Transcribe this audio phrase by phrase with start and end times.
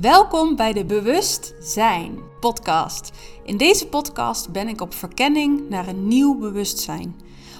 [0.00, 3.10] Welkom bij de Bewust Zijn podcast.
[3.44, 7.16] In deze podcast ben ik op verkenning naar een nieuw bewustzijn.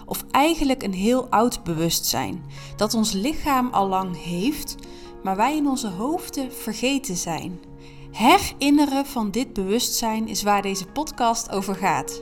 [0.07, 2.45] Of eigenlijk een heel oud bewustzijn
[2.77, 4.75] dat ons lichaam al lang heeft,
[5.23, 7.61] maar wij in onze hoofden vergeten zijn.
[8.11, 12.21] Herinneren van dit bewustzijn is waar deze podcast over gaat.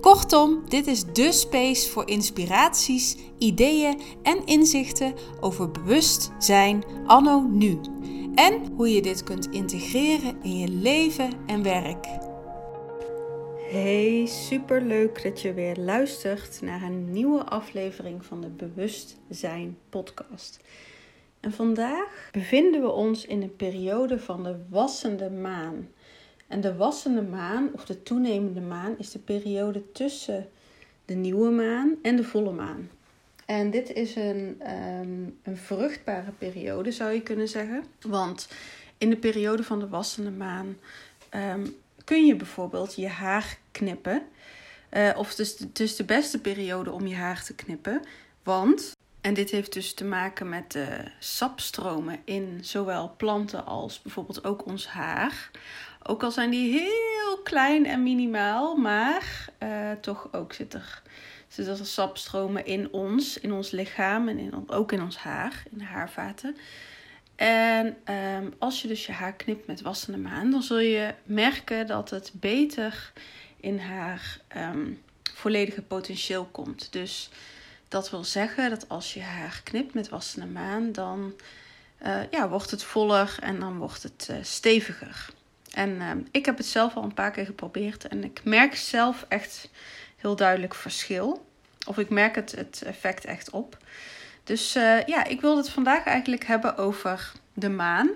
[0.00, 7.80] Kortom, dit is de space voor inspiraties, ideeën en inzichten over bewustzijn anno nu.
[8.36, 12.06] En hoe je dit kunt integreren in je leven en werk.
[13.70, 20.60] Hey, super leuk dat je weer luistert naar een nieuwe aflevering van de Bewustzijn podcast.
[21.40, 25.88] En vandaag bevinden we ons in een periode van de wassende maan.
[26.46, 30.48] En de wassende maan, of de toenemende maan, is de periode tussen
[31.04, 32.90] de nieuwe maan en de volle maan.
[33.46, 37.84] En dit is een, ehm, een vruchtbare periode, zou je kunnen zeggen.
[38.00, 38.48] Want
[38.98, 40.76] in de periode van de wassende maan
[41.28, 41.66] ehm,
[42.04, 44.22] kun je bijvoorbeeld je haar knippen.
[44.92, 48.02] Uh, of het is, is de beste periode om je haar te knippen.
[48.42, 54.44] Want, en dit heeft dus te maken met de sapstromen in zowel planten als bijvoorbeeld
[54.44, 55.50] ook ons haar.
[56.02, 61.02] Ook al zijn die heel klein en minimaal, maar uh, toch ook zit er,
[61.48, 65.78] zit er sapstromen in ons, in ons lichaam en in, ook in ons haar, in
[65.78, 66.56] de haarvaten.
[67.36, 71.86] En um, als je dus je haar knipt met wassende maan, dan zul je merken
[71.86, 73.12] dat het beter
[73.60, 75.02] in haar um,
[75.34, 76.92] volledige potentieel komt.
[76.92, 77.30] Dus
[77.88, 81.34] dat wil zeggen dat als je haar knipt met wassende maan, dan
[82.02, 85.28] uh, ja, wordt het voller en dan wordt het uh, steviger.
[85.72, 89.24] En uh, ik heb het zelf al een paar keer geprobeerd en ik merk zelf
[89.28, 89.70] echt
[90.16, 91.46] heel duidelijk verschil.
[91.86, 93.78] Of ik merk het, het effect echt op.
[94.44, 98.10] Dus uh, ja, ik wilde het vandaag eigenlijk hebben over de maan.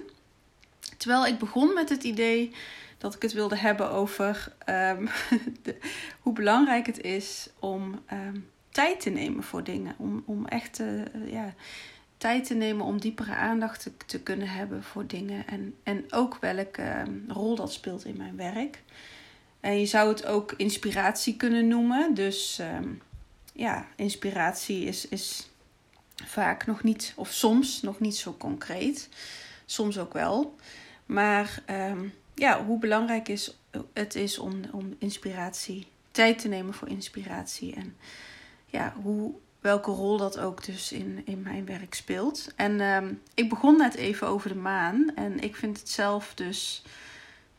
[0.96, 2.54] Terwijl ik begon met het idee
[2.98, 4.52] dat ik het wilde hebben over
[5.62, 5.76] de,
[6.20, 9.94] hoe belangrijk het is om um, tijd te nemen voor dingen.
[9.98, 11.54] Om, om echt uh, ja,
[12.16, 15.46] tijd te nemen om diepere aandacht te, te kunnen hebben voor dingen.
[15.46, 18.82] En, en ook welke uh, rol dat speelt in mijn werk.
[19.60, 22.14] En je zou het ook inspiratie kunnen noemen.
[22.14, 23.02] Dus um,
[23.52, 25.48] ja, inspiratie is, is
[26.24, 29.08] vaak nog niet, of soms nog niet zo concreet.
[29.66, 30.56] Soms ook wel.
[31.06, 33.56] Maar um, ja, hoe belangrijk is,
[33.92, 37.74] het is om, om inspiratie, tijd te nemen voor inspiratie.
[37.74, 37.96] En
[38.66, 42.52] ja, hoe welke rol dat ook dus in, in mijn werk speelt.
[42.56, 45.12] En um, ik begon net even over de maan.
[45.14, 46.82] En ik vind het zelf dus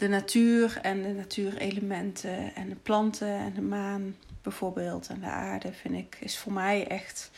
[0.02, 5.74] de natuur en de natuurelementen en de planten en de maan bijvoorbeeld en de aarde
[5.74, 7.32] vind ik is voor mij echt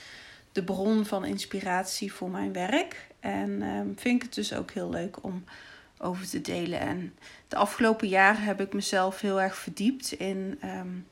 [0.52, 3.08] de bron van inspiratie voor mijn werk.
[3.20, 5.44] En um, vind ik het dus ook heel leuk om
[5.98, 6.80] over te delen.
[6.80, 7.14] En
[7.48, 11.06] de afgelopen jaren heb ik mezelf heel erg verdiept in um,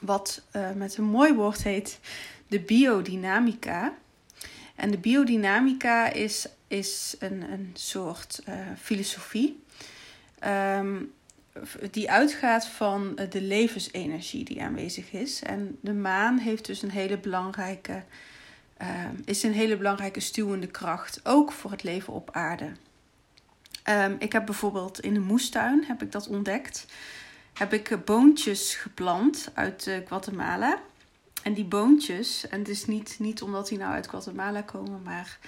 [0.00, 2.00] wat uh, met een mooi woord heet
[2.48, 3.94] de biodynamica.
[4.74, 9.62] En de biodynamica is, is een, een soort uh, filosofie
[10.46, 11.12] um,
[11.90, 15.42] die uitgaat van de levensenergie die aanwezig is.
[15.42, 18.02] En de maan heeft dus een hele belangrijke,
[18.82, 18.88] uh,
[19.24, 22.72] is een hele belangrijke stuwende kracht, ook voor het leven op aarde.
[23.88, 26.86] Um, ik heb bijvoorbeeld in de moestuin, heb ik dat ontdekt,
[27.52, 30.78] heb ik boontjes geplant uit uh, Guatemala.
[31.42, 35.38] En die boontjes, en het is niet, niet omdat die nou uit Guatemala komen, maar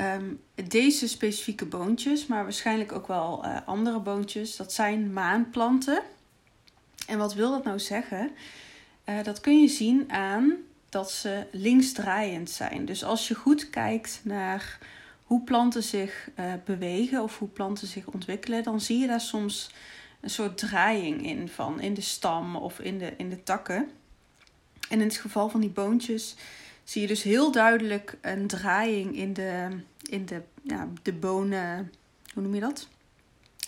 [0.00, 6.02] um, deze specifieke boontjes, maar waarschijnlijk ook wel uh, andere boontjes, dat zijn maanplanten.
[7.06, 8.30] En wat wil dat nou zeggen?
[9.08, 10.54] Uh, dat kun je zien aan
[10.88, 12.84] dat ze linksdraaiend zijn.
[12.84, 14.78] Dus als je goed kijkt naar
[15.22, 19.70] hoe planten zich uh, bewegen of hoe planten zich ontwikkelen, dan zie je daar soms
[20.20, 23.90] een soort draaiing in van in de stam of in de, in de takken.
[24.88, 26.34] En in het geval van die boontjes
[26.88, 29.68] zie je dus heel duidelijk een draaiing in de,
[30.02, 31.92] in de, ja, de bonen,
[32.34, 32.88] hoe noem je dat?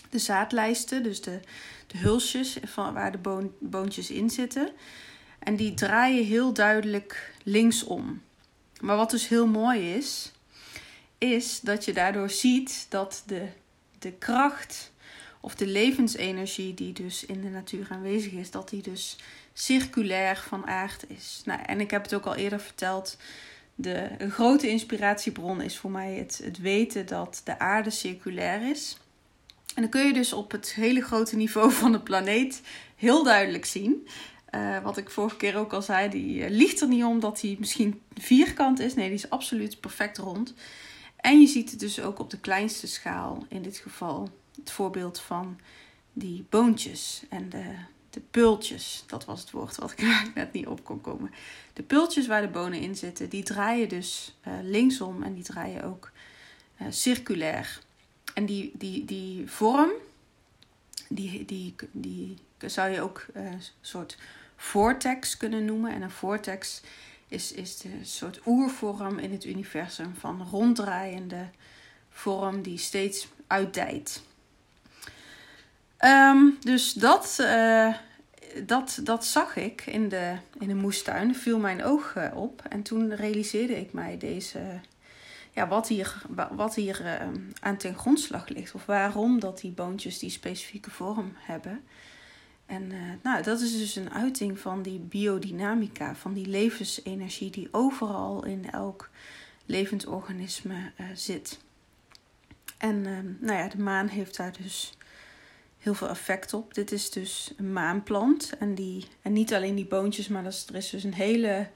[0.09, 1.39] De zaadlijsten, dus de,
[1.87, 4.71] de hulsjes van, waar de boon, boontjes in zitten.
[5.39, 8.21] En die draaien heel duidelijk linksom.
[8.79, 10.31] Maar wat dus heel mooi is,
[11.17, 13.47] is dat je daardoor ziet dat de,
[13.99, 14.91] de kracht
[15.41, 19.17] of de levensenergie die dus in de natuur aanwezig is, dat die dus
[19.61, 21.41] circulair van aard is.
[21.45, 23.17] Nou, en ik heb het ook al eerder verteld.
[23.75, 28.97] De een grote inspiratiebron is voor mij het, het weten dat de aarde circulair is.
[29.75, 32.61] En dan kun je dus op het hele grote niveau van de planeet
[32.95, 34.07] heel duidelijk zien.
[34.55, 37.41] Uh, wat ik vorige keer ook al zei, die uh, liegt er niet om dat
[37.41, 38.93] hij misschien vierkant is.
[38.93, 40.53] Nee, die is absoluut perfect rond.
[41.17, 45.19] En je ziet het dus ook op de kleinste schaal, in dit geval het voorbeeld
[45.19, 45.59] van
[46.13, 47.63] die boontjes en de,
[48.11, 49.03] de pultjes.
[49.07, 50.01] Dat was het woord wat ik
[50.35, 51.31] net niet op kon komen.
[51.73, 55.83] De pultjes waar de bonen in zitten, die draaien dus uh, linksom en die draaien
[55.83, 56.11] ook
[56.81, 57.79] uh, circulair.
[58.33, 59.89] En die, die, die vorm,
[61.09, 64.17] die, die, die zou je ook een soort
[64.55, 65.91] vortex kunnen noemen.
[65.93, 66.81] En een vortex
[67.27, 71.49] is, is de soort oervorm in het universum van ronddraaiende
[72.09, 74.23] vorm die steeds uitdijt.
[76.05, 77.95] Um, dus dat, uh,
[78.65, 82.63] dat, dat zag ik in de, in de moestuin, viel mijn oog op.
[82.69, 84.59] En toen realiseerde ik mij deze,
[85.51, 86.21] ja, wat hier,
[86.51, 87.27] wat hier uh,
[87.59, 88.73] aan ten grondslag ligt.
[88.73, 91.83] Of waarom dat die boontjes die specifieke vorm hebben.
[92.65, 98.45] En nou, dat is dus een uiting van die biodynamica, van die levensenergie die overal
[98.45, 99.09] in elk
[99.65, 101.59] levend organisme zit.
[102.77, 104.93] En uh, nou ja, de maan heeft daar dus
[105.81, 106.73] heel veel effect op.
[106.73, 108.57] Dit is dus een maanplant.
[108.59, 111.67] En, die, en niet alleen die boontjes, maar er is dus een hele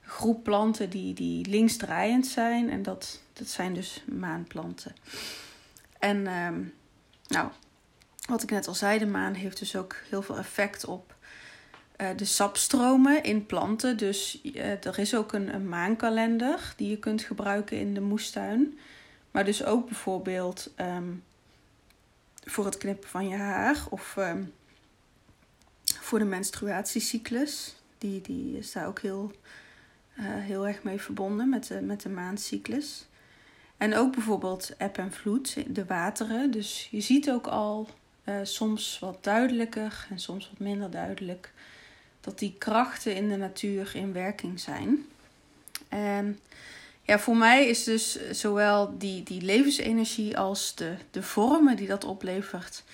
[0.00, 2.70] groep planten die, die linksdraaiend zijn.
[2.70, 4.94] En dat, dat zijn dus maanplanten.
[5.98, 6.62] En ehm,
[7.26, 7.48] nou,
[8.28, 11.14] wat ik net al zei, de maan heeft dus ook heel veel effect op
[12.00, 13.96] uh, de sapstromen in planten.
[13.96, 18.78] Dus uh, er is ook een, een, maankalender die je kunt gebruiken in de moestuin.
[19.30, 21.22] Maar dus ook bijvoorbeeld um,
[22.44, 24.52] voor het knippen van je haar of um,
[25.84, 27.74] voor de menstruatiecyclus.
[27.98, 29.32] Die, die is daar ook heel,
[30.18, 33.06] uh, heel erg mee verbonden met de, met de maandcyclus.
[33.76, 36.50] En ook bijvoorbeeld eb en vloed, de wateren.
[36.50, 37.88] Dus je ziet ook al
[38.24, 41.52] uh, soms wat duidelijker en soms wat minder duidelijk
[42.20, 45.06] dat die krachten in de natuur in werking zijn.
[45.88, 46.38] En
[47.10, 52.04] ja, voor mij is dus zowel die, die levensenergie als de, de vormen die dat
[52.04, 52.84] oplevert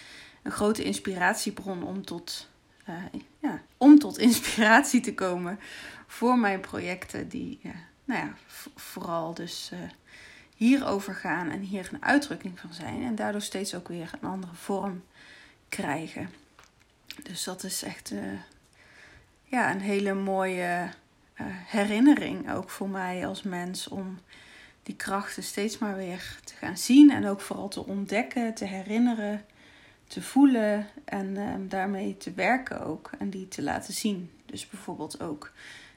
[0.42, 2.48] een grote inspiratiebron om tot,
[2.88, 2.94] uh,
[3.38, 5.60] ja, om tot inspiratie te komen
[6.06, 7.60] voor mijn projecten die
[8.04, 8.34] nou ja,
[8.74, 9.78] vooral dus uh,
[10.54, 14.54] hierover gaan en hier een uitdrukking van zijn en daardoor steeds ook weer een andere
[14.54, 15.04] vorm
[15.68, 16.30] krijgen.
[17.22, 18.12] Dus dat is echt
[19.44, 20.88] ja, een hele mooie
[21.44, 24.18] herinnering ook voor mij als mens om
[24.82, 29.44] die krachten steeds maar weer te gaan zien en ook vooral te ontdekken, te herinneren,
[30.06, 34.30] te voelen en uh, daarmee te werken ook en die te laten zien.
[34.46, 35.52] Dus bijvoorbeeld ook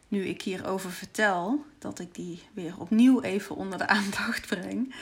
[0.07, 4.95] nu ik hierover vertel, dat ik die weer opnieuw even onder de aandacht breng.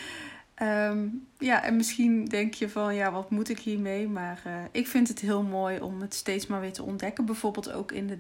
[0.62, 4.08] Um, ja, en misschien denk je van, ja, wat moet ik hiermee?
[4.08, 7.26] Maar uh, ik vind het heel mooi om het steeds maar weer te ontdekken.
[7.26, 8.18] Bijvoorbeeld ook in de,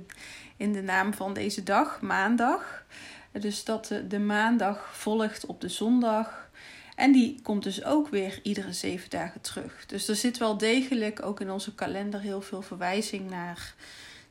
[0.57, 2.86] in de naam van deze dag, maandag.
[3.31, 6.50] Dus dat de, maandag volgt op de zondag.
[6.95, 9.86] En die komt dus ook weer iedere zeven dagen terug.
[9.86, 13.74] Dus er zit wel degelijk ook in onze kalender heel veel verwijzing naar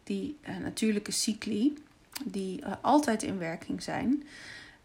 [0.04, 1.74] die uh, natuurlijke cycli.
[2.24, 4.22] Die uh, altijd in werking zijn.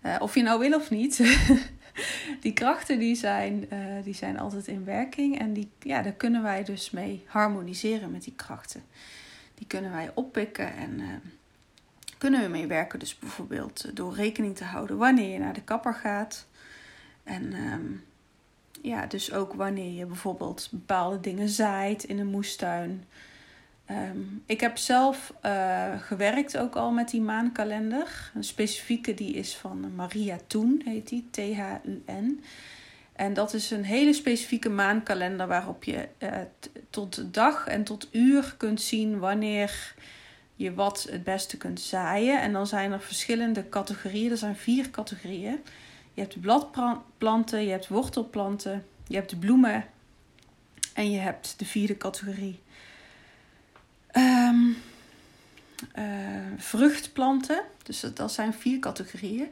[0.05, 1.17] Uh, of je nou wil of niet.
[2.41, 5.39] die krachten die zijn, uh, die zijn altijd in werking.
[5.39, 8.83] En die, ja, daar kunnen wij dus mee harmoniseren met die krachten.
[9.55, 11.07] Die kunnen wij oppikken en uh,
[12.17, 12.99] kunnen we mee werken.
[12.99, 16.47] Dus bijvoorbeeld door rekening te houden wanneer je naar de kapper gaat.
[17.23, 18.03] En um,
[18.81, 23.03] ja, dus ook wanneer je bijvoorbeeld bepaalde dingen zaait in een moestuin.
[23.91, 28.31] Um, ik heb zelf uh, gewerkt ook al met die maankalender.
[28.35, 32.43] Een specifieke die is van Maria Toen, heet die, T-H-U-N.
[33.13, 36.29] En dat is een hele specifieke maankalender waarop je uh,
[36.89, 39.93] tot dag en tot uur kunt zien wanneer
[40.55, 42.41] je wat het beste kunt zaaien.
[42.41, 44.31] En dan zijn er verschillende categorieën.
[44.31, 45.59] Er zijn vier categorieën.
[46.13, 49.85] Je hebt bladplanten, je hebt wortelplanten, je hebt bloemen
[50.93, 52.59] en je hebt de vierde categorie
[54.17, 54.77] Um,
[55.97, 56.05] uh,
[56.57, 57.63] vruchtplanten.
[57.83, 59.51] Dus dat, zijn vier categorieën.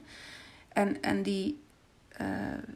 [0.70, 1.60] En, en die,
[2.22, 2.28] uh,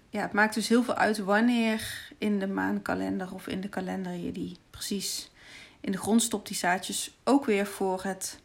[0.09, 4.13] ja, het maakt dus heel veel uit wanneer in de maankalender of in de kalender
[4.13, 5.31] je die precies
[5.79, 7.17] in de grond stopt, die zaadjes.
[7.23, 8.39] Ook weer voor het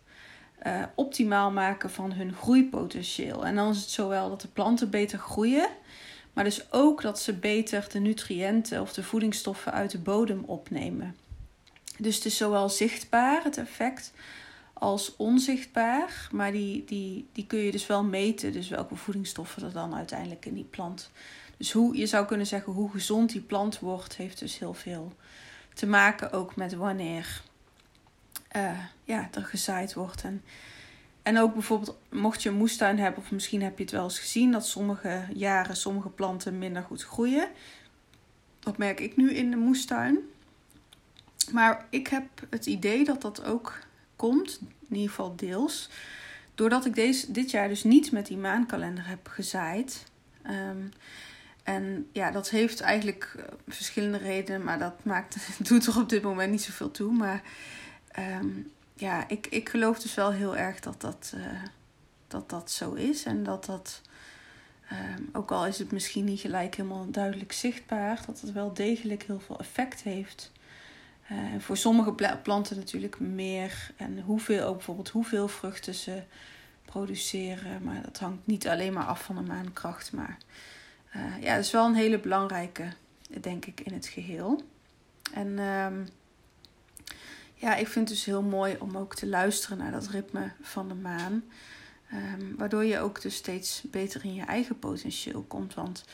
[0.66, 3.46] uh, optimaal maken van hun groeipotentieel.
[3.46, 5.68] En dan is het zowel dat de planten beter groeien,
[6.32, 11.16] maar dus ook dat ze beter de nutriënten of de voedingsstoffen uit de bodem opnemen.
[11.98, 14.12] Dus het is zowel zichtbaar, het effect,
[14.72, 16.28] als onzichtbaar.
[16.32, 18.52] Maar die, die, die kun je dus wel meten.
[18.52, 21.10] Dus welke voedingsstoffen er dan uiteindelijk in die plant.
[21.56, 25.12] Dus hoe, je zou kunnen zeggen hoe gezond die plant wordt, heeft dus heel veel
[25.74, 27.42] te maken ook met wanneer
[28.56, 30.22] uh, ja, er gezaaid wordt.
[30.22, 30.42] En
[31.22, 34.18] En ook bijvoorbeeld, mocht je een moestuin hebben, of misschien heb je het wel eens
[34.18, 37.48] gezien, dat sommige jaren sommige planten minder goed groeien.
[38.60, 40.18] Dat merk ik nu in de moestuin.
[41.52, 43.78] Maar ik heb het idee dat dat ook
[44.16, 45.90] komt, in ieder geval deels,
[46.54, 50.04] doordat ik deze, dit jaar dus niet met die maankalender heb gezaaid.
[50.42, 50.82] Ehm,
[51.62, 55.36] en ja, dat heeft eigenlijk eh, verschillende redenen, maar dat maakt,
[55.68, 57.12] doet er op dit moment niet zoveel toe.
[57.12, 57.42] Maar
[58.10, 58.48] ehm,
[58.94, 61.62] ja, ik, ik geloof dus wel heel erg dat dat, uh,
[62.28, 63.24] dat, dat zo is.
[63.24, 64.02] En dat dat,
[64.88, 69.22] ehm, ook al is het misschien niet gelijk helemaal duidelijk zichtbaar, dat het wel degelijk
[69.22, 70.52] heel veel effect heeft.
[71.32, 73.90] Uh, voor sommige planten natuurlijk meer.
[73.96, 76.22] En hoeveel, ook bijvoorbeeld hoeveel vruchten ze
[76.84, 77.82] produceren.
[77.82, 80.12] Maar dat hangt niet alleen maar af van de maankracht.
[80.12, 80.38] Maar
[81.16, 82.92] uh, ja, dat is wel een hele belangrijke,
[83.40, 84.62] denk ik, in het geheel.
[85.32, 86.08] En um,
[87.54, 90.88] ja, ik vind het dus heel mooi om ook te luisteren naar dat ritme van
[90.88, 91.44] de maan.
[92.12, 95.74] Um, waardoor je ook dus steeds beter in je eigen potentieel komt.
[95.74, 96.04] Want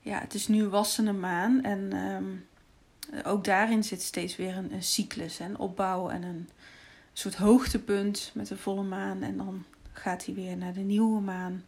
[0.00, 1.62] ja, het is nu wassende maan.
[1.62, 2.46] En um,
[3.24, 5.38] ook daarin zit steeds weer een, cyclus.
[5.38, 6.48] Een opbouw en een
[7.12, 9.22] soort hoogtepunt met de volle maan.
[9.22, 11.64] En dan gaat hij weer naar de nieuwe maan.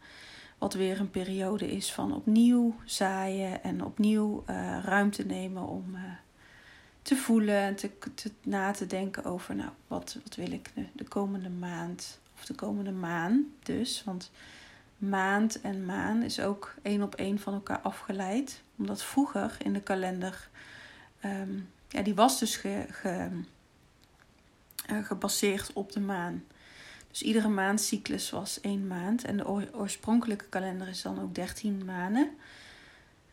[0.58, 6.00] Wat weer een periode is van opnieuw zaaien en opnieuw uh, ruimte nemen om uh,
[7.02, 10.84] te voelen en te, te, na te denken over, nou, wat, wat wil ik de,
[10.92, 14.04] de komende maand of de komende maan dus.
[14.04, 14.30] Want
[14.98, 18.62] maand en maan is ook één op één van elkaar afgeleid.
[18.78, 20.48] Omdat vroeger in de kalender,
[21.24, 22.86] um, ja, die was dus ge,
[24.90, 26.44] uh, gebaseerd op de maan.
[27.10, 29.24] Dus iedere maandcyclus was één maand.
[29.24, 32.30] En de oorspronkelijke kalender is dan ook 13 maanden.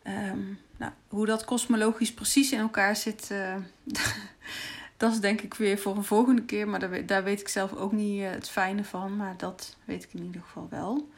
[0.03, 3.55] Um, nou, hoe dat kosmologisch precies in elkaar zit, uh,
[4.97, 6.67] dat is denk ik weer voor een volgende keer.
[6.67, 9.15] Maar daar, weet ik zelf ook niet uh, het fijne van.
[9.15, 11.09] Maar dat weet ik in ieder geval wel.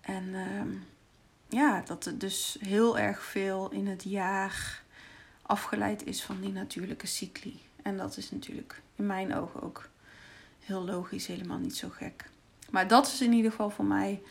[0.00, 0.84] En um,
[1.48, 4.84] ja, dat er dus heel erg veel in het jaar
[5.46, 7.60] afgeleid is van die natuurlijke cycli.
[7.82, 9.88] En dat is natuurlijk in mijn ogen ook
[10.60, 12.30] heel logisch, helemaal niet zo gek.
[12.70, 14.22] Maar dat is in ieder geval voor mij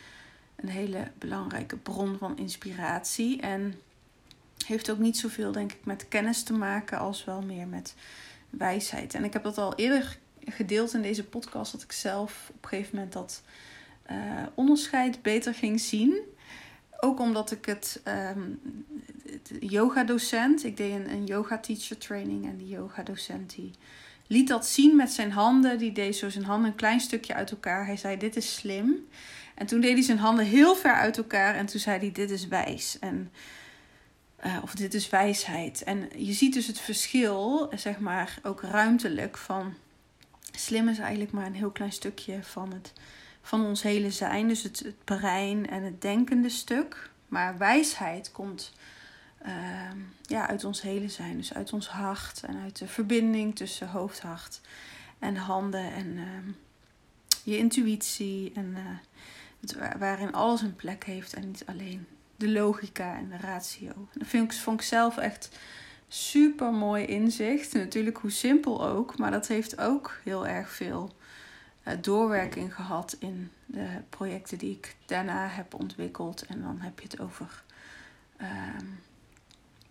[0.56, 3.40] een hele belangrijke bron van inspiratie.
[3.40, 3.80] En
[4.66, 7.94] heeft ook niet zoveel, denk ik, met kennis te maken als wel meer met
[8.50, 9.14] wijsheid.
[9.14, 12.68] En ik heb dat al eerder gedeeld in deze podcast, dat ik zelf op een
[12.68, 13.42] gegeven moment dat
[14.10, 16.18] uh, onderscheid beter ging zien.
[17.00, 18.00] Ook omdat ik het,
[19.22, 23.70] het yoga docent, ik deed een, een yoga teacher training en die yoga docent die
[24.26, 25.78] liet dat zien met zijn handen.
[25.78, 27.86] Die deed zo zijn handen een klein stukje uit elkaar.
[27.86, 29.06] Hij zei: Dit is slim.
[29.54, 31.54] En toen deed hij zijn handen heel ver uit elkaar.
[31.54, 32.98] En toen zei hij: Dit is wijs.
[32.98, 33.32] En,
[34.46, 35.82] uh, of dit is wijsheid.
[35.82, 39.36] En je ziet dus het verschil, zeg maar, ook ruimtelijk.
[39.36, 39.74] Van
[40.52, 42.92] slim is eigenlijk maar een heel klein stukje van, het,
[43.46, 44.48] van ons hele zijn.
[44.48, 47.10] Dus het, het brein en het denkende stuk.
[47.28, 48.72] Maar wijsheid komt
[49.46, 49.52] uh,
[50.22, 51.36] ja, uit ons hele zijn.
[51.36, 54.60] Dus uit ons hart en uit de verbinding tussen hoofd, hart
[55.18, 55.92] en handen.
[55.92, 56.24] En uh,
[57.44, 58.52] je intuïtie.
[58.54, 58.80] En uh,
[59.60, 63.92] het, waarin alles een plek heeft en niet alleen de logica en de ratio.
[64.12, 65.58] Dat vind ik, vond ik zelf echt
[66.08, 67.72] super mooi inzicht.
[67.72, 71.15] Natuurlijk hoe simpel ook, maar dat heeft ook heel erg veel
[72.00, 76.46] doorwerking gehad in de projecten die ik daarna heb ontwikkeld.
[76.46, 77.62] En dan heb je het over.
[78.40, 78.48] Uh,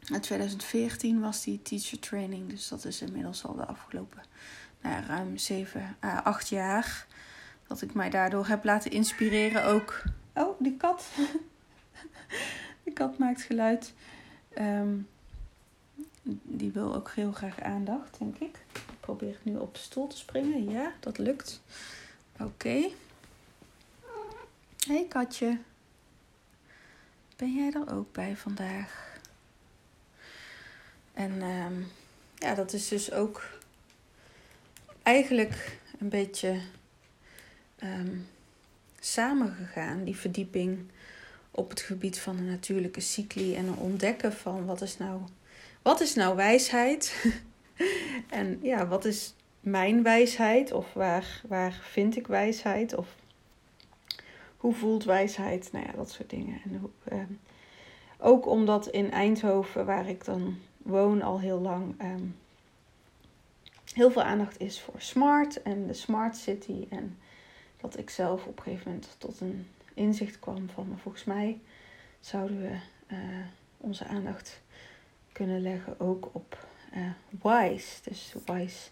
[0.07, 4.21] in 2014 was die teacher training, dus dat is inmiddels al de afgelopen
[4.81, 7.05] nou ja, ruim 7 à 8 jaar.
[7.67, 10.03] Dat ik mij daardoor heb laten inspireren ook.
[10.33, 11.05] Oh, die kat.
[12.83, 13.93] die kat maakt geluid.
[14.57, 15.07] Um,
[16.43, 18.65] die wil ook heel graag aandacht, denk ik.
[19.05, 20.69] Probeer nu op de stoel te springen.
[20.69, 21.61] Ja, dat lukt.
[22.33, 22.43] Oké.
[22.43, 22.93] Okay.
[24.87, 25.59] Hey katje.
[27.35, 29.17] Ben jij er ook bij vandaag?
[31.13, 31.91] En um,
[32.35, 33.43] ja, dat is dus ook
[35.03, 36.61] eigenlijk een beetje
[37.83, 38.27] um,
[38.99, 40.89] samengegaan, die verdieping
[41.51, 45.21] op het gebied van de natuurlijke cycli en ontdekken van wat is nou,
[45.81, 47.13] wat is nou wijsheid?
[48.29, 50.71] en ja, wat is mijn wijsheid?
[50.71, 52.95] Of waar, waar vind ik wijsheid?
[52.95, 53.15] Of
[54.57, 55.69] hoe voelt wijsheid?
[55.71, 56.61] Nou ja, dat soort dingen.
[56.63, 57.23] En, uh,
[58.17, 62.35] ook omdat in Eindhoven, waar ik dan woon al heel lang, um,
[63.93, 66.85] heel veel aandacht is voor smart en de smart city.
[66.89, 67.17] En
[67.81, 71.59] dat ik zelf op een gegeven moment tot een inzicht kwam van, maar volgens mij
[72.19, 72.77] zouden we
[73.15, 73.45] uh,
[73.77, 74.61] onze aandacht
[75.31, 77.01] kunnen leggen ook op uh,
[77.41, 78.01] wise.
[78.03, 78.89] Dus wise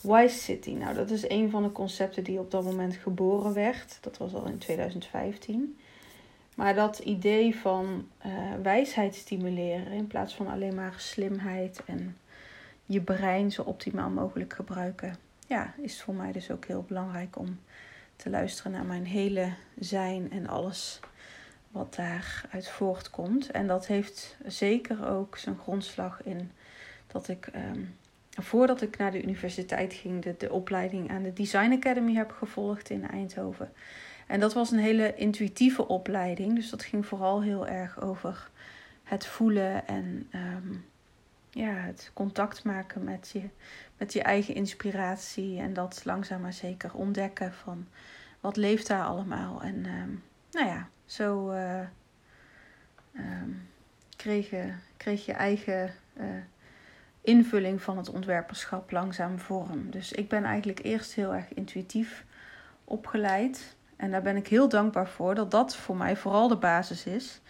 [0.00, 0.70] Wise City.
[0.70, 3.98] Nou, dat is een van de concepten die op dat moment geboren werd.
[4.00, 5.78] Dat was al in 2015.
[6.54, 12.16] Maar dat idee van uh, wijsheid stimuleren in plaats van alleen maar slimheid en
[12.86, 17.58] je brein zo optimaal mogelijk gebruiken, ja, is voor mij dus ook heel belangrijk om
[18.16, 21.00] te luisteren naar mijn hele zijn en alles
[21.70, 23.50] wat daaruit voortkomt.
[23.50, 26.50] En dat heeft zeker ook zijn grondslag in
[27.06, 27.82] dat ik, ehm,
[28.30, 32.90] voordat ik naar de universiteit ging, de, de opleiding aan de Design Academy heb gevolgd
[32.90, 33.72] in Eindhoven.
[34.26, 36.54] En dat was een hele intuïtieve opleiding.
[36.54, 38.50] Dus dat ging vooral heel erg over
[39.02, 40.72] het voelen en ehm,
[41.50, 43.42] ja, het contact maken met je,
[43.96, 45.58] met je eigen inspiratie.
[45.58, 47.86] En dat langzaam maar zeker ontdekken van
[48.40, 49.62] wat leeft daar allemaal.
[49.62, 51.50] En um, nou ja, zo
[53.12, 53.68] um,
[54.16, 56.26] kreeg, je, kreeg je eigen uh,
[57.26, 59.90] invulling van het ontwerperschap langzaam vorm.
[59.90, 62.24] Dus ik ben eigenlijk eerst heel erg intuïtief
[62.84, 63.76] opgeleid.
[63.96, 67.40] En daar ben ik heel dankbaar voor dat dat voor mij vooral de basis is.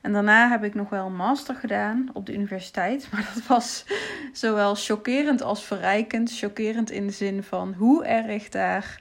[0.00, 3.08] En daarna heb ik nog wel een master gedaan op de universiteit.
[3.12, 3.84] Maar dat was
[4.32, 6.38] zowel chockerend als verrijkend.
[6.38, 9.00] Chockerend in de zin van hoe erg daar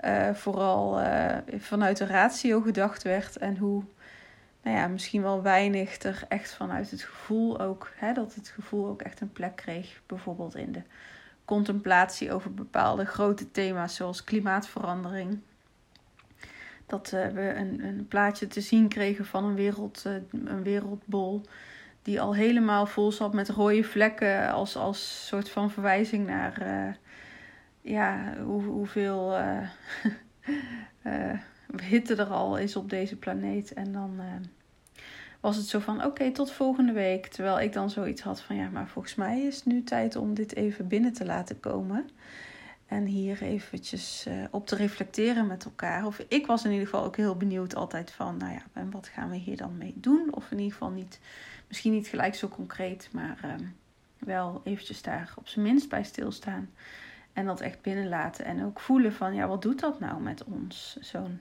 [0.00, 3.36] uh, vooral uh, vanuit de ratio gedacht werd.
[3.36, 3.82] En hoe,
[4.68, 7.92] nou ja, misschien wel weinig er echt vanuit het gevoel ook.
[7.94, 10.00] Hè, dat het gevoel ook echt een plek kreeg.
[10.06, 10.82] Bijvoorbeeld in de
[11.44, 15.40] contemplatie over bepaalde grote thema's zoals klimaatverandering
[16.86, 20.12] dat uh, we een, een plaatje te zien kregen van een, wereld, uh,
[20.44, 21.42] een wereldbol.
[22.02, 24.52] Die al helemaal vol zat met rode vlekken.
[24.52, 26.94] Als, als soort van verwijzing naar uh,
[27.80, 29.36] ja, hoe, hoeveel
[31.82, 33.72] hitte er al is op deze planeet.
[33.72, 34.20] En dan
[35.40, 37.26] was het zo van oké, tot volgende week.
[37.26, 40.34] Terwijl ik dan zoiets had van ja, maar volgens mij is het nu tijd om
[40.34, 42.10] dit even binnen te laten komen.
[42.86, 46.06] En hier eventjes uh, op te reflecteren met elkaar.
[46.06, 49.08] Of ik was in ieder geval ook heel benieuwd altijd van, nou ja, en wat
[49.08, 50.28] gaan we hier dan mee doen?
[50.30, 51.20] Of in ieder geval niet,
[51.68, 53.54] misschien niet gelijk zo concreet, maar uh,
[54.18, 56.70] wel eventjes daar op zijn minst bij stilstaan.
[57.32, 58.44] En dat echt binnenlaten.
[58.44, 60.96] En ook voelen van, ja, wat doet dat nou met ons?
[61.00, 61.40] Zo'n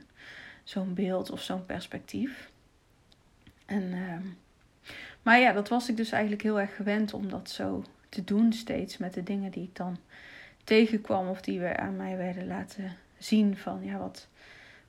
[0.63, 2.51] zo'n beeld of zo'n perspectief.
[3.67, 4.13] En, uh,
[5.21, 8.53] maar ja, dat was ik dus eigenlijk heel erg gewend om dat zo te doen
[8.53, 9.97] steeds met de dingen die ik dan
[10.63, 14.27] tegenkwam of die we aan mij werden laten zien van ja, wat,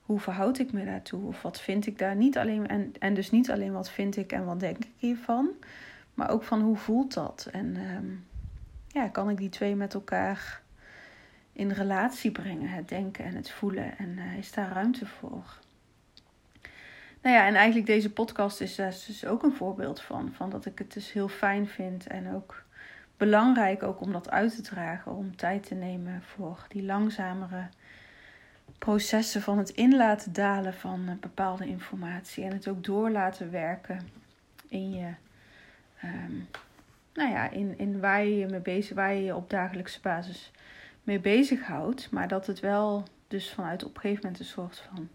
[0.01, 1.27] hoe verhoud ik me daartoe?
[1.27, 4.31] Of wat vind ik daar niet alleen en, en dus niet alleen wat vind ik
[4.31, 5.49] en wat denk ik hiervan,
[6.13, 7.47] maar ook van hoe voelt dat?
[7.51, 8.25] En um,
[8.87, 10.61] ja, kan ik die twee met elkaar
[11.53, 13.97] in relatie brengen, het denken en het voelen?
[13.97, 15.59] En uh, is daar ruimte voor?
[17.21, 20.31] Nou ja, en eigenlijk deze podcast is daar dus ook een voorbeeld van.
[20.33, 22.63] Van dat ik het dus heel fijn vind en ook
[23.17, 27.67] belangrijk ook om dat uit te dragen, om tijd te nemen voor die langzamere
[28.77, 33.51] processen van het in laten dalen van eh, bepaalde informatie en het ook door laten
[33.51, 34.09] werken
[34.67, 35.13] in je,
[36.03, 36.47] um,
[37.13, 40.51] nou ja, in, in waar je je mee bezig, waar je je op dagelijkse basis
[41.03, 45.09] mee bezighoudt, maar dat het wel dus vanuit op een gegeven moment een soort van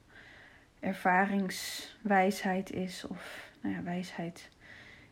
[0.85, 4.49] ervaringswijsheid is of nou ja, wijsheid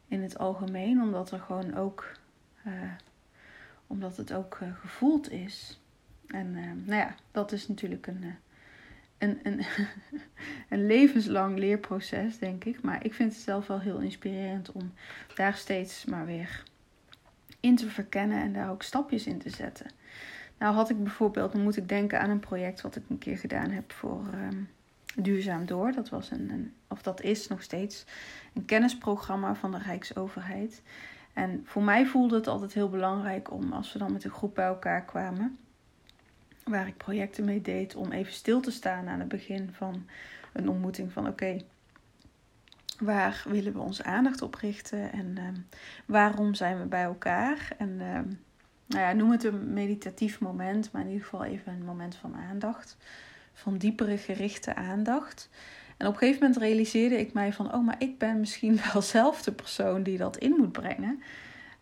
[0.09, 2.13] in het algemeen, omdat er gewoon ook
[2.67, 2.73] uh,
[3.87, 5.81] omdat het ook uh, gevoeld is.
[6.27, 8.35] En uh, nou ja, dat is natuurlijk een,
[9.19, 9.65] een, een,
[10.69, 12.83] een levenslang leerproces, denk ik.
[12.83, 14.93] Maar ik vind het zelf wel heel inspirerend om
[15.35, 16.63] daar steeds maar weer
[17.61, 19.91] in te verkennen en daar ook stapjes in te zetten.
[20.59, 23.39] Nou had ik bijvoorbeeld, dan moet ik denken aan een project wat ik een keer
[23.39, 24.69] gedaan heb voor um,
[25.17, 25.93] Duurzaam Door.
[25.93, 28.05] Dat was een, een, of dat is nog steeds
[28.55, 30.83] een kennisprogramma van de Rijksoverheid.
[31.33, 34.55] En voor mij voelde het altijd heel belangrijk om, als we dan met een groep
[34.55, 35.59] bij elkaar kwamen,
[36.65, 40.07] waar ik projecten mee deed, om even stil te staan aan het begin van
[40.53, 41.61] een ontmoeting van oké,
[42.99, 45.49] waar willen we onze aandacht op richten en uh,
[46.07, 47.75] waarom zijn we bij elkaar?
[47.79, 48.21] En uh,
[48.87, 52.37] nou ja, noem het een meditatief moment, maar in ieder geval even een moment van
[52.37, 52.97] aandacht,
[53.53, 55.49] van diepere gerichte aandacht.
[55.97, 59.03] En op een gegeven moment realiseerde ik mij van, oh, maar ik ben misschien wel
[59.03, 61.23] zelf de persoon die dat in moet brengen.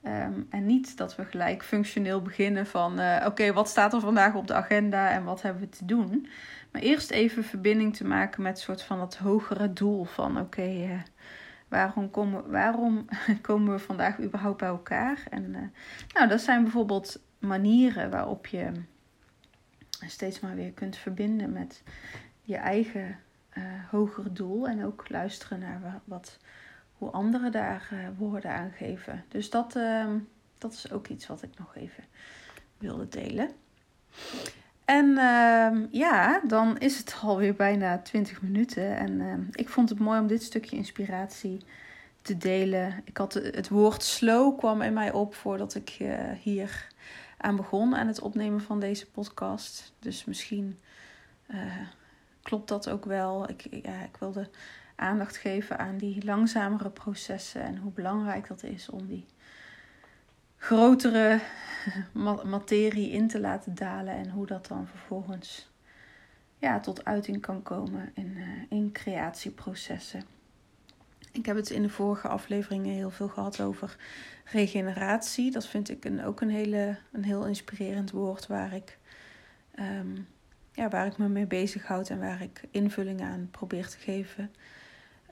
[0.04, 4.34] Um, en niet dat we gelijk functioneel beginnen van, uh, oké, wat staat er vandaag
[4.34, 6.26] op de agenda en wat hebben we te doen?
[6.72, 11.00] Maar eerst even verbinding te maken met soort van dat hogere doel van, oké, uh,
[11.68, 13.04] waarom, komen, waarom
[13.42, 15.22] komen we vandaag überhaupt bij elkaar?
[15.30, 15.58] En uh,
[16.14, 18.70] nou, dat zijn bijvoorbeeld manieren waarop je
[20.08, 21.82] steeds maar weer kunt verbinden met
[22.42, 23.18] je eigen
[23.58, 24.68] uh, hoger doel.
[24.68, 26.38] En ook luisteren naar wat,
[26.98, 29.24] hoe anderen daar uh, woorden aan geven.
[29.28, 30.06] Dus dat, uh,
[30.58, 32.04] dat is ook iets wat ik nog even
[32.78, 33.50] wilde delen.
[34.84, 38.96] En ehm, ja, dan is het alweer bijna 20 minuten.
[38.96, 41.60] En ehm, ik vond het mooi om dit stukje inspiratie
[42.22, 43.02] te delen.
[43.04, 46.88] Ik had het woord slow kwam in mij op voordat ik uh, hier
[47.42, 49.92] aan begon aan het opnemen van deze podcast.
[49.98, 50.78] Dus misschien
[51.48, 51.78] uh,
[52.42, 53.50] klopt dat ook wel.
[53.50, 54.50] Ik, ik wilde
[54.96, 59.26] aandacht geven aan die langzamere processen en hoe belangrijk dat is om die
[60.56, 61.40] grotere
[62.44, 65.70] materie in te laten dalen en hoe dat dan vervolgens
[66.58, 70.22] ja, tot uiting kan komen in, uh, in creatieprocessen.
[71.32, 73.96] Ik heb het in de vorige afleveringen heel veel gehad over
[74.44, 75.50] regeneratie.
[75.50, 78.98] Dat vind ik een, ook een, hele, een heel inspirerend woord waar ik,
[79.78, 80.28] um,
[80.72, 84.54] ja, waar ik me mee bezighoud en waar ik invulling aan probeer te geven.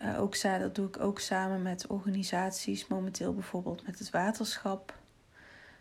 [0.03, 4.99] Uh, ook, dat doe ik ook samen met organisaties, momenteel bijvoorbeeld met het waterschap.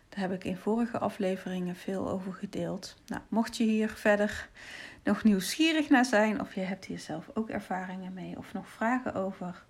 [0.08, 2.96] Daar heb ik in vorige afleveringen veel over gedeeld.
[3.06, 4.48] Nou, mocht je hier verder
[5.04, 9.14] nog nieuwsgierig naar zijn, of je hebt hier zelf ook ervaringen mee of nog vragen
[9.14, 9.64] over,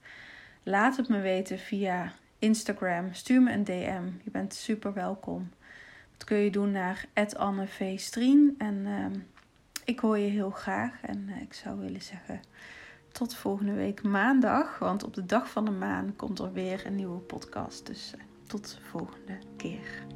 [0.68, 3.12] laat het me weten via Instagram.
[3.12, 4.06] Stuur me een DM.
[4.22, 5.50] Je bent super welkom.
[6.16, 7.04] Dat kun je doen naar
[7.36, 9.06] @annevstrien en uh,
[9.84, 12.40] ik hoor je heel graag en uh, ik zou willen zeggen
[13.12, 16.94] tot volgende week maandag, want op de dag van de maan komt er weer een
[16.94, 17.86] nieuwe podcast.
[17.86, 20.06] Dus uh, tot de volgende keer.